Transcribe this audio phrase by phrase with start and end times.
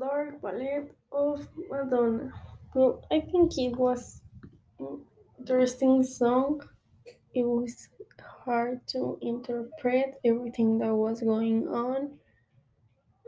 [0.00, 2.32] Dark Ballet of Madonna.
[2.74, 4.22] Well, I think it was
[5.38, 6.62] interesting song.
[7.34, 7.88] It was
[8.20, 12.18] hard to interpret everything that was going on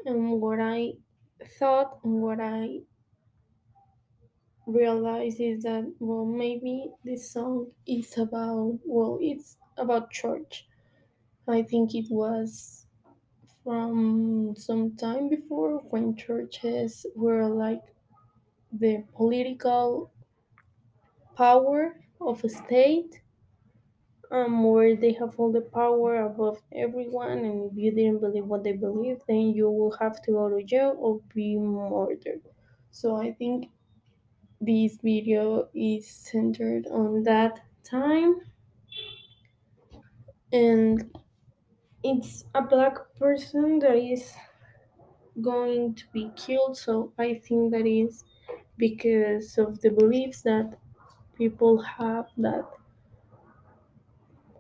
[0.07, 0.95] and what I
[1.59, 2.81] thought and what I
[4.67, 10.67] realized is that well maybe this song is about well it's about church.
[11.49, 12.82] I think it was
[13.65, 17.95] from some time before when churches were like
[18.73, 20.13] the political
[21.35, 23.21] power of a state
[24.31, 28.65] um, where they have all the power above everyone and if you didn't believe what
[28.65, 32.43] they believe then you will have to go to jail or be murdered.
[32.91, 33.71] So i think
[34.61, 38.43] this video is centered on that time.
[40.53, 41.11] And
[42.05, 44.35] it's a black person that is
[45.41, 48.25] going to be killed so i think that is
[48.77, 50.79] because of the beliefs that
[51.37, 52.67] people have that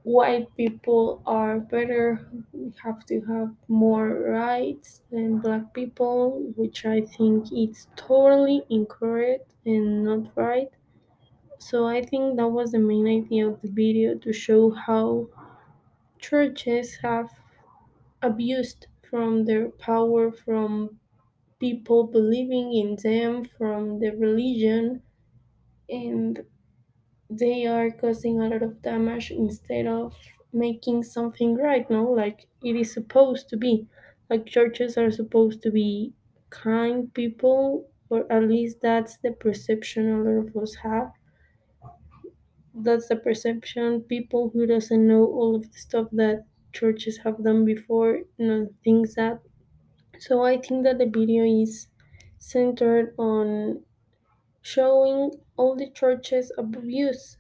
[0.05, 2.29] white people are better.
[2.53, 9.55] We have to have more rights than black people which i think it's totally incorrect
[9.67, 10.71] and not right.
[11.59, 15.29] So i think that was the main idea of the video to show how
[16.23, 17.31] churches have
[18.23, 21.01] abused from their power from
[21.61, 25.03] people believing in them from the religion
[25.89, 26.47] and
[27.31, 30.17] they are causing a lot of damage instead of
[30.53, 32.05] making something right no?
[32.05, 33.89] Like it is supposed to be.
[34.31, 36.15] Like churches are supposed to be
[36.51, 41.13] kind people or at least that's the perception a lot of us have
[42.75, 44.03] that's the perception.
[44.03, 48.75] People who doesn't know all of the stuff that churches have done before you know
[48.85, 49.41] things that.
[50.19, 51.89] So i think that the video is
[52.39, 53.85] centered on
[54.63, 57.39] showing all the churches abuse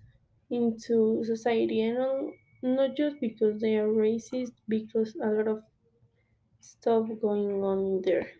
[0.50, 2.24] into society and not,
[2.62, 5.64] not just because they are racist because a lot of
[6.60, 8.32] stuff going on there